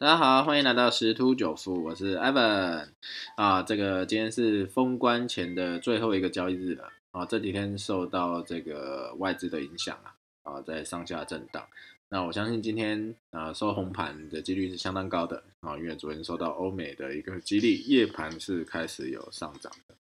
[0.00, 2.88] 大家好，欢迎来到十突九富，我是 Evan
[3.36, 3.62] 啊。
[3.62, 7.26] 这个今天是封关前的最后一个交易日了啊。
[7.26, 10.14] 这几天受到这个外资的影响啊，
[10.54, 11.62] 啊，在上下震荡。
[12.08, 19.94] 那我相信今天啊收红盘的几率是相当高的啊，因为昨天受到欧美的一个激励，夜盘是开始有上涨的。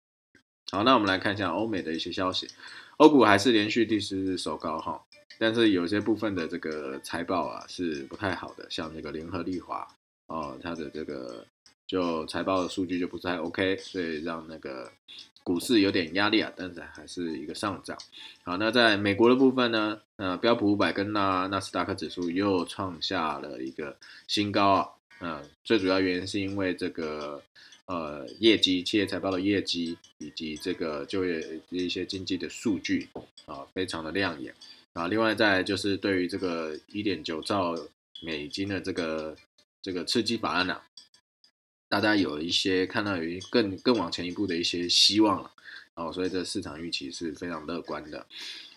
[0.70, 2.46] 好，那我们来看一下欧美的一些消息，
[2.98, 5.02] 欧股还是连续第十日收高哈。
[5.38, 9.86] 但是有些部分的这个财报啊是不太好的，像这个联合利华
[10.26, 11.46] 哦，它的这个
[11.86, 14.90] 就财报的数据就不太 OK，所以让那个
[15.44, 17.96] 股市有点压力啊，但是还是一个上涨。
[18.44, 23.96] 好，那在美国的部分呢，呃，标普五百跟纳纳斯达克指数又创下了一个
[24.26, 24.88] 新高啊，
[25.20, 27.40] 嗯，最主要原因是因为这个
[27.84, 33.08] 呃业绩，企业财报的业绩以及这个就业一些经济的数据
[33.44, 34.52] 啊，非常的亮眼。
[34.96, 37.76] 啊，另外再就是对于这个一点九兆
[38.22, 39.36] 美金的这个
[39.82, 40.80] 这个刺激法案呢，
[41.86, 45.50] 大家有一些看到有更更往前一步的一些希望了，
[45.96, 48.26] 哦，所以这市场预期是非常乐观的。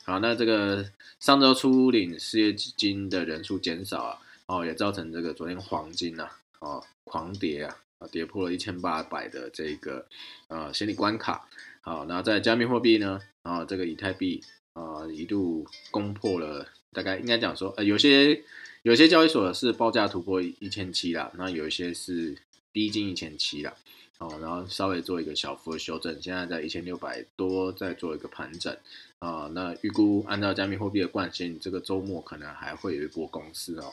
[0.04, 10.06] 好，那这个上周初领失业金的人数减少啊，哦，也造成这个昨天黄金呐，哦，狂跌啊，啊，跌破了一千八百的这个
[10.50, 11.48] 呃心理关卡。
[11.80, 14.44] 好，那在加密货币呢，啊，这个以太币。
[14.80, 18.42] 啊，一度攻破了，大概应该讲说，呃，有些
[18.84, 22.38] 有些交易所是报价突破一千七啦，那有一些是
[22.72, 23.76] 逼近一千七啦，
[24.20, 28.74] 哦，然后稍微做一个小幅的修正，现在在一千六百多，再做一个盘整，
[29.20, 33.92] 啊，那预估按照加密货币的惯性，这个周末可能还会有一波公司哦，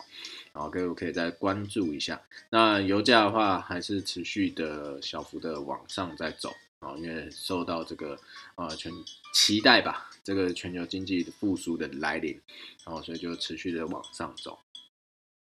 [0.52, 2.20] 然后各位可以再关注一下。
[2.50, 6.52] 那油价的话，还是持续的小幅的往上在走。
[6.80, 8.18] 啊，因为受到这个
[8.54, 8.92] 啊全
[9.32, 12.40] 期待吧，这个全球经济复苏的来临，
[12.84, 14.58] 然后所以就持续的往上走。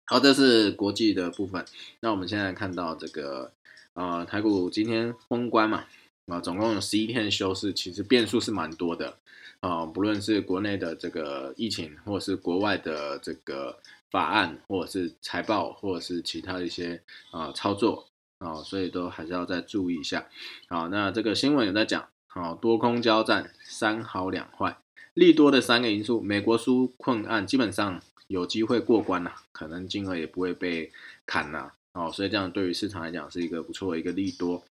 [0.05, 1.65] 好，这是国际的部分。
[1.99, 3.51] 那我们现在看到这个
[3.93, 5.85] 呃台股今天封关嘛，
[6.27, 9.17] 啊总共有十一天休市，其实变数是蛮多的
[9.61, 13.79] 啊，不论是国内的这个疫情，或者是国外的这个
[14.11, 17.01] 法案，或者是财报，或者是其他的一些
[17.31, 18.07] 啊操作。
[18.39, 20.27] 哦，所以都还是要再注意一下。
[20.67, 24.77] 好，那这个新闻有在讲，好，多空交战，三好两坏，
[25.13, 30.91] 利多的三个因素，美国纾困案基本上有机会过关了，可能金额也不会被
[31.25, 31.73] 砍了。
[31.93, 34.61] 哦，所以这样对于市场来讲是一个不错的一个利多。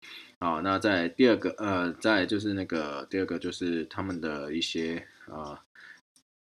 [0.41, 5.59] 好，那在第二个，呃，在就是那个第二个就是他们的一些呃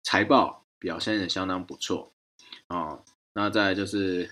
[0.01, 2.11] 财报表现也相当不错。
[2.69, 3.03] 哦，
[3.33, 4.27] 那再就是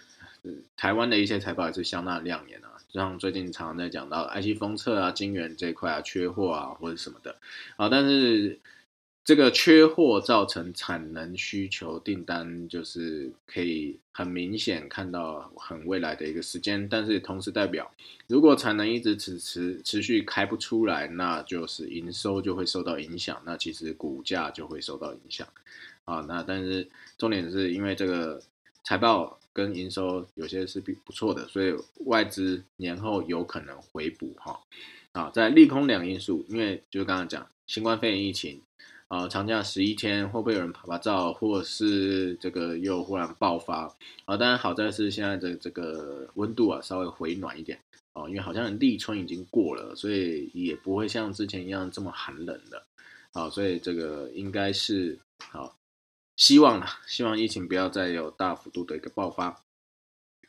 [0.76, 2.69] 台湾的一些财报也是相当亮眼的。
[2.92, 7.36] 像最近常在讲到 IC 封测啊、晶圆这一块啊缺货啊或者什么的
[7.78, 8.60] 啊，但是
[9.24, 17.92] 这个缺货造成产能需求订单就是可以很明显看到很未来的一个时间，但是同时代表
[18.26, 25.48] 如果产能一直持持持续开不出来，那就是营收就会受到影响，那其实股价就会受到影响
[26.06, 26.26] 啊。
[26.28, 26.90] 那但是
[27.20, 28.42] 重点是因为这个
[28.84, 29.38] 财报。
[29.60, 31.76] 跟营收有些是比不错的，所以
[32.06, 34.58] 外资年后有可能回补哈。
[35.12, 38.62] 啊，在利空两因素，因为就刚刚讲新冠肺炎疫情，
[39.10, 43.94] 啊，长假十一天会不会有人拍拍照，或是这个又忽然爆发？
[44.24, 47.78] 啊，当然好在是现在的这个温度啊稍微回暖一点
[48.14, 52.82] 哦，因为好像立春已经过了，所以也不会像之前一样这么寒冷的。
[53.34, 55.20] 啊，所以这个应该是
[55.52, 55.76] 好。
[56.40, 59.62] 希望啦，希望疫情不要再有大幅度的一个爆发。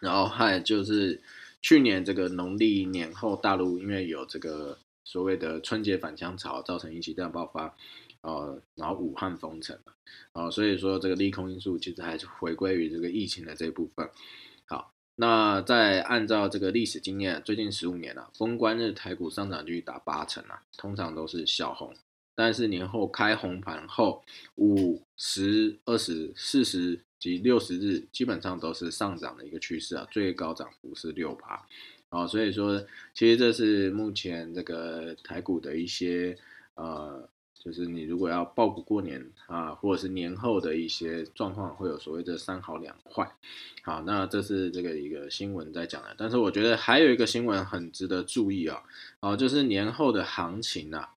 [0.01, 1.21] 然后还有就是
[1.61, 7.75] 去年这个农历年后，大陆因为有这个所谓的春节返乡潮，造成疫情大爆发，
[8.21, 9.93] 呃，然后武汉封城了，
[10.31, 14.09] 啊，所以说这个利空因素其实还是回归于这个疫情的这部分。
[14.67, 21.93] 好，那再按照这个历史经验，最近十五年啊，封关日台股上涨率达八成啊，通常都是小红。
[22.37, 24.25] 但是年后开红盘后，
[24.55, 31.63] 五十、二十、四十及六十日基本上都是上涨的一个趋势啊，最高涨幅是六趴，
[32.09, 36.35] 啊，所以说其实这是目前这个台股的一些
[36.75, 43.31] 呃，就是你如果要报股过年啊，或者是年后的一些状况，会有所谓的三好两坏。
[43.83, 48.83] 好，那这是这个一个新闻在讲的，但是我觉得还有一个新闻很值得注意啊，
[49.21, 51.11] 啊，就是年后的行情啊，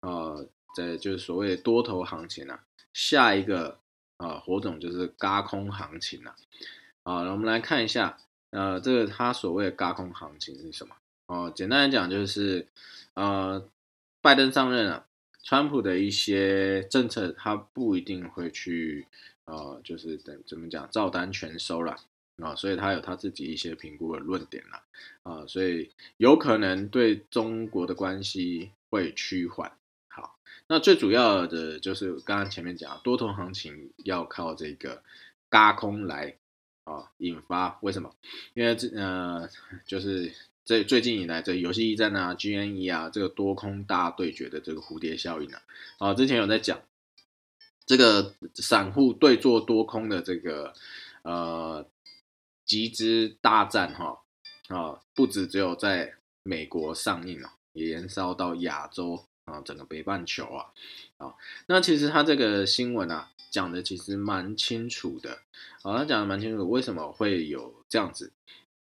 [0.00, 0.48] 呃。
[0.72, 3.78] 在就是所谓多头行情啊，下一个
[4.16, 6.34] 啊火种就是嘎空行情啊，
[7.02, 8.18] 啊，我们来看一下，
[8.50, 10.94] 呃，这个它所谓的嘎空行情是什么？
[11.26, 12.66] 哦，简单来讲就是，
[13.14, 13.64] 呃，
[14.20, 15.06] 拜登上任了，
[15.44, 19.06] 川普的一些政策他不一定会去，
[19.44, 21.96] 呃，就是怎怎么讲照单全收了，
[22.42, 24.82] 啊，所以他有他自己一些评估的论点了
[25.22, 29.70] 啊，所以有可能对中国的关系会趋缓。
[30.70, 35.02] 那最主要的就是刚刚前面讲，多头行情要靠这个
[35.48, 36.36] 嘎空来
[36.84, 37.76] 啊引发。
[37.82, 38.14] 为什么？
[38.54, 39.50] 因为这呃，
[39.84, 40.32] 就是
[40.64, 45.60] 这最近以来这游戏驿站啊、GNE 啊这个多空大对决的这个蝴蝶效应啊，
[45.98, 46.80] 啊，之前有在讲
[47.84, 50.72] 这个散户对做多空的这个
[51.22, 51.84] 呃。
[52.66, 54.22] 集资大战哈
[54.68, 56.14] 啊，不止只有在
[56.44, 60.66] 美国上映了，也延烧到亚洲啊，整个北半球啊
[61.18, 61.34] 啊。
[61.66, 65.40] 那其实他这个新闻啊，讲的其实蛮清楚的
[65.82, 68.32] 啊，他讲的蛮清楚，为什么会有这样子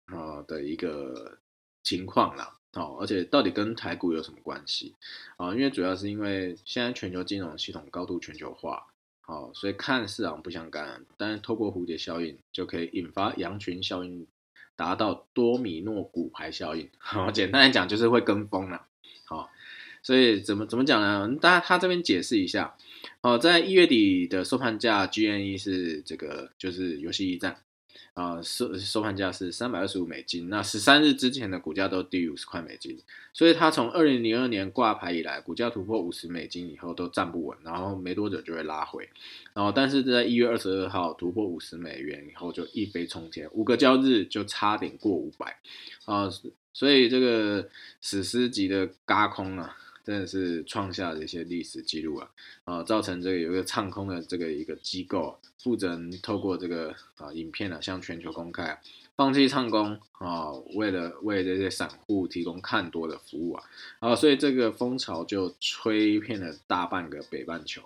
[0.06, 1.38] 啊的一个
[1.84, 2.56] 情况啦。
[2.74, 4.96] 哦，而且到底跟台股有什么关系
[5.38, 5.54] 啊？
[5.54, 8.86] 因为主要是因为现在全球金融系统高度全球化。
[9.26, 14.26] 哦，所以看似啊不相干，但是透过蝴蝶效应就可以引发羊群效应，
[14.76, 16.90] 达到多米诺骨牌效应。
[16.98, 18.88] 好，简单来讲就是会跟风了。
[19.26, 19.52] 好，
[20.02, 21.38] 所以怎么怎么讲呢？
[21.40, 22.76] 大家他这边解释一下。
[23.22, 27.58] 哦，在一月底的收盘价，GNE 是这个就是游戏驿站。
[28.16, 33.00] 啊，收收盘价是三百二十五美金，那十三日之前的股价都低于五十块美金，
[33.34, 39.08] 所以它从二零零二年挂牌以来，股价突破五十美金以后都站不稳，然后没多久就会拉回，
[39.54, 45.58] 然后但是在一月二十二号突破五十美元以后就一飞冲天，五个交易日就差点过五百，
[46.04, 46.28] 啊，
[46.74, 47.70] 所以这个
[48.02, 49.78] 史诗级的嘎空啊。
[50.10, 52.28] 真的是创下了一些历史记录啊！
[52.64, 58.82] 啊，造成这个有一个唱空的这个一个机构负责人透过这个啊影片啊向全球公开，
[59.16, 63.64] 放弃唱空啊，为了为这些散户提供看多的服务啊，
[64.00, 67.84] 啊，所以这个风潮就吹遍了大半个北半球。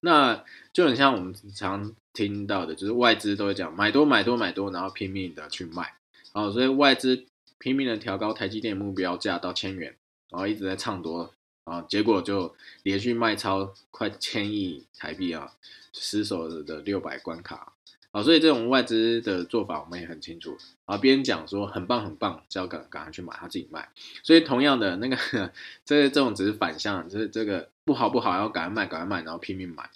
[0.00, 0.42] 那
[0.72, 5.92] 就很像我们常听到的，就是外资都会讲买多买多买多，然后拼命的去卖
[6.32, 7.26] 啊，所以外资
[7.58, 9.94] 拼命的调高台积电目标价到千元，
[10.30, 11.34] 然后一直在唱多。
[11.68, 15.52] 啊，结果就连续卖超快千亿台币啊，
[15.92, 17.72] 失守的六百关卡
[18.10, 20.56] 啊，所以这种外资的做法我们也很清楚
[20.86, 20.96] 啊。
[20.96, 23.90] 别人讲说很棒很棒，就要赶赶快去买，他自己卖。
[24.22, 25.52] 所以同样的那个，
[25.84, 29.90] 这这种只是反向，就是这个不好不好要赶快卖赶快卖，然后拼命买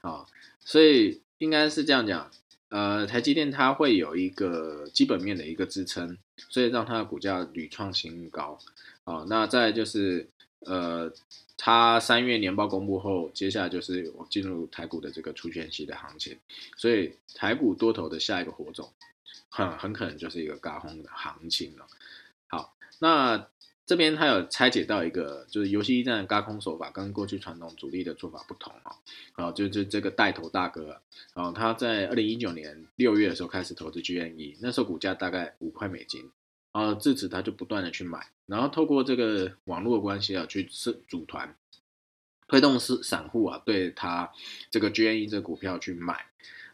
[0.00, 0.24] 啊。
[0.60, 2.30] 所以应该是这样讲，
[2.68, 6.18] 呃，台积电它会有一个基本面的一个支撑，
[6.48, 8.58] 所以让它的股价屡创新高
[9.04, 9.24] 啊。
[9.28, 10.28] 那再就是。
[10.62, 11.08] 呃，
[11.56, 16.36] 它三月年报公布后，接下来就是我进入台股的这个出圈期的行情，
[16.76, 18.92] 所以台股多头的下一个火种，
[19.48, 21.86] 很很可能就是一个高空的行情了。
[22.48, 23.46] 好，那
[23.88, 28.94] 这边他有拆解到一个，就是游戏驿站的高空手法跟过去传统主力的做法不同啊，
[29.34, 31.00] 然后，就是这个带头大哥，
[31.32, 36.30] 然后他在二零一九年六月的时候开始投资 GNE，那时候股价大概五块美金。
[36.72, 41.56] 啊，自此他就不断的去买，然后透过这个网络的关系啊，去是组团，
[42.46, 44.30] 推动是散户啊，对他
[44.70, 46.26] 这个 GNE 这股票去买。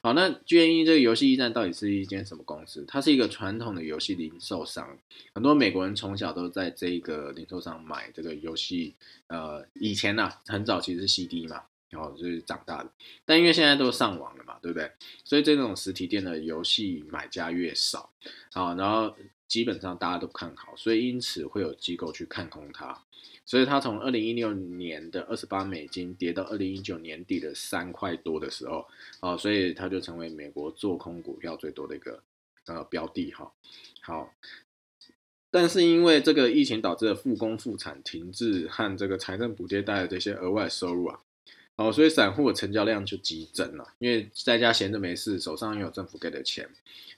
[0.05, 2.85] 好，那 GNE 这个游戏驿站到底是一间什么公司？
[2.87, 4.99] 它是一个传统的游戏零售商，
[5.33, 8.95] 很多美国人从小都在这个零售商买这个游戏。
[9.29, 12.91] 呃，以前呢，很早其实是 CD 嘛，然后就是长大的，
[13.25, 14.93] 但因为现在都上网了嘛，对不对？
[15.25, 18.11] 所以这种实体店的游戏买家越少，
[18.53, 19.17] 啊，然后。
[19.47, 22.99] 基本上大家都看好，所以因此会有机构去看空它，
[23.45, 28.87] 所以它从二零一六年的二十八美金跌到二零一九年底的三块多的时候，
[29.21, 32.23] 啊，所以它就成为美国做空股票最多的一个
[32.67, 33.53] 呃标的哈。
[34.01, 34.35] 好，
[35.51, 41.21] 但是因为这个疫情导致的复工复产停滞和这个财政补贴带来的这些额外收入啊。
[41.77, 46.69] 哦，所以散户的成交量就激增了，因为在家闲着没事，手上又有政府给的钱。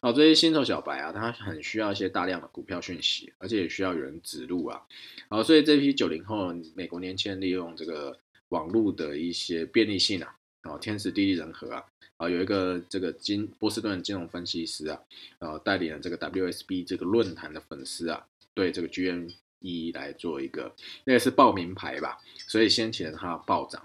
[0.01, 4.81] 哦，这些新手小白啊，他很需要一些大量的股票讯息，而且也需要有人指路啊。
[5.29, 11.85] 哦，所以这批九零后美国年轻人利用这个网络的一些便利性啊，哦，天时地利人和啊，
[12.17, 14.99] 啊，有一个这个金波士顿金融分析师啊，
[15.39, 23.83] 呃，带领了这个 WSB 这个论坛的粉丝啊，对这个 GME 来做一个那个是报名牌吧，所以先前它暴涨。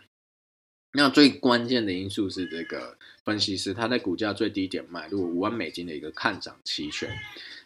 [0.94, 7.10] 那最关键的因素是这个分析师他在股价最低点买入五万美金的一个看涨期权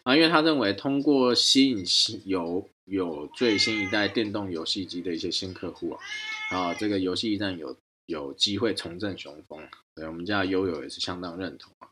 [0.04, 5.98] 啊，因为他认为通过吸引新有有最新一代电动游戏机的一些新客户
[6.50, 9.60] 啊，啊，这个游戏一旦有有机会重振雄风，
[9.96, 11.88] 对我们家悠悠也是相当认同啊，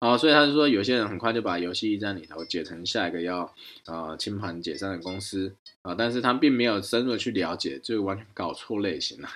[0.00, 3.54] 啊，所以他就说有些人很快就把游戏驿站里头解成下一个要
[3.86, 9.30] 啊清盘解散的公司啊，但是他并没有深入去了解，就完全搞错类型了。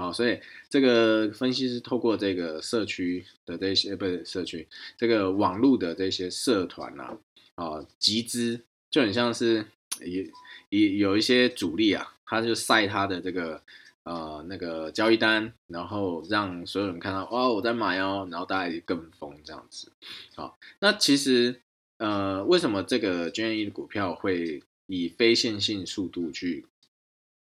[0.00, 4.66] 好，所以这个分析是透过这个社区的这些不是社区，
[4.96, 7.18] 这个网络的这些社团啊，
[7.54, 9.66] 啊集资就很像是
[10.00, 10.24] 有
[10.70, 13.62] 有有一些主力啊，他就晒他的这个
[14.04, 19.92] 呃那个交易单，然后让所有人看到哦我在买哦，然后大家也跟风这样子。
[20.34, 21.60] 好，那其实
[21.98, 26.64] 呃为什么这个 GNE 的股票会以非线性速度去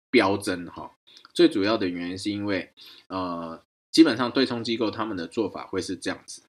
[0.09, 0.95] 飙增哈？
[1.39, 2.69] 最主要的原因是因为，
[3.07, 6.41] 呃，基本上对冲机构他们的做法会是这样子，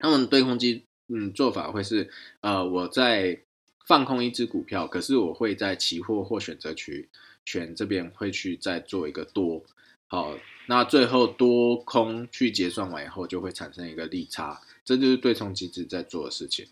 [0.00, 2.10] 他们对冲机嗯做法会是，
[2.40, 3.42] 呃，我在
[3.86, 7.08] 放空一只股票，可是我会在期货或选择区
[7.44, 9.62] 选这边会去再做一个多，
[10.08, 10.36] 好，
[10.66, 16.66] 那最后多空去结算完以后就会产生一个利差，这就是对冲机制在做的事情，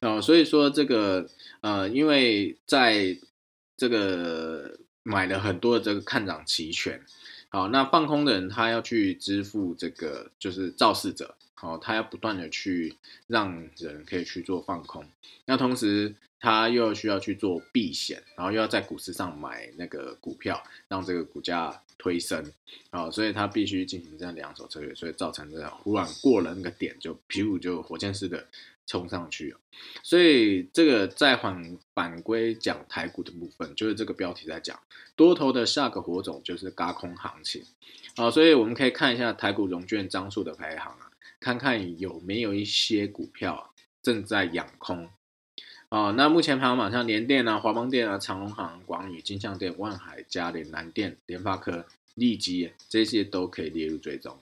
[0.00, 1.26] 啊，所以说这个
[1.62, 3.16] 呃，因为在
[3.78, 4.78] 这个。
[5.06, 7.00] 买了很多的这个看涨期权，
[7.48, 12.96] 好，那放空的人他要去支付这个就是肇事者，好，他要不断的去
[13.28, 15.08] 让人可以去做放空，
[15.44, 22.52] 那同时他又需要去做避险，然后又要在股市上买那个股票，让这个股价推升，
[22.90, 28.46] 啊，所以他必须进行这样两手策略，所以造成这样忽然过了那个点就皮股就火箭式的。
[28.88, 29.52] 冲上去
[30.04, 34.78] 所以这个在反反归讲台股的部分，就是这个标题在讲
[35.16, 37.64] 多头的下个火种就是嘎空行情
[38.14, 45.10] 啊，所以我们可以看一下台股融券张数的排行啊，看看有没有一些股票正在养空
[45.88, 46.10] 啊。
[46.12, 54.38] 那目前排行榜上，联电啊、华邦电啊、长隆行、广宇、金相电、万海、嘉联、南电、联发科、利基这些都可以列入追踪。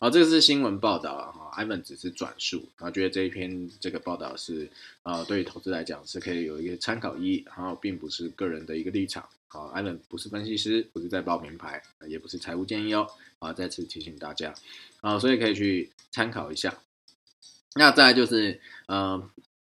[0.00, 4.70] 好，这个是新闻报道啊，哈，Ivan 只是转述，然后觉得这一篇这个报道是，
[5.02, 9.28] 呃，对于投资来讲是可以有一个参考意义，然后并不是个人的一个立场。
[9.48, 13.08] 好，Ivan 不是分析师，不是在报名牌，也不是财务建议哦，
[13.40, 14.54] 啊，再次提醒大家，
[15.00, 16.78] 啊，所以可以去参考一下。
[17.74, 19.28] 那再就是，呃。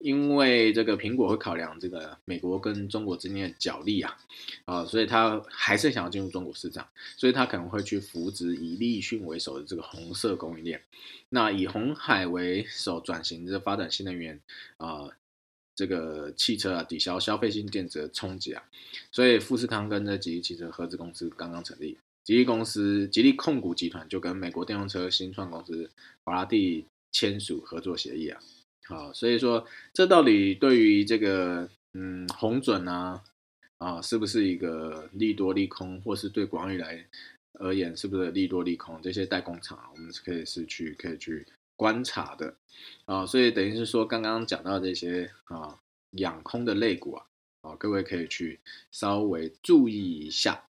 [0.03, 4.17] 因为这个苹果会考量这个美国跟中国之间的角力啊，
[4.65, 10.83] 啊，所以他还是想要进入中国市场，所以他可能会去扶植以立讯为首的这个红色供应链，
[11.29, 14.38] 那以红海为首转型这发展新能源
[14.75, 15.10] 啊，
[15.74, 18.62] 这个汽车啊抵消消费性电子的冲击啊，
[19.10, 25.89] 所以富士康跟这吉利汽车合资公司刚刚成立，吉利公司吉利控股集团就跟美国电动车新创公司
[26.25, 26.83] 法拉第
[27.13, 28.41] 签署合作协议啊。
[28.86, 33.24] 好，所以说这到底对于这个嗯红准啊
[33.78, 37.06] 啊是不是一个利多利空，或是对广宇来
[37.54, 39.02] 而言是不是利多利空？
[39.02, 42.54] 这些代工厂我们是可以是去可以去观察的
[43.06, 45.80] 啊，所以等于是说刚刚讲到这些啊
[46.12, 47.25] 养空的类股啊
[47.62, 48.60] 啊，各位可以去
[48.92, 50.66] 稍微注意一下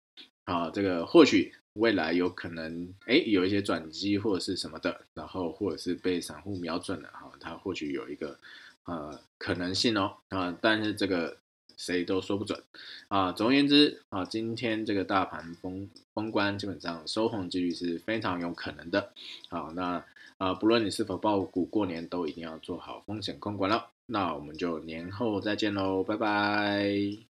[0.44, 1.52] 啊，这个或许。
[1.76, 8.38] 未来有可能哎有一些转机或者是什么的，然后或者是被散户瞄准了哈，它或许有一个
[8.84, 11.36] 呃可能性哦啊，但是这个
[11.76, 12.62] 谁都说不准
[13.08, 13.32] 啊。
[13.32, 19.12] 总而言之啊，今天这个大盘封封关基本上收红几率是非常有可能的。
[19.50, 20.04] 好，那
[20.38, 23.88] 啊不论你是否爆股过年，都一定要做好风险控管了。
[24.06, 27.31] 那我们就年后再见喽，拜拜。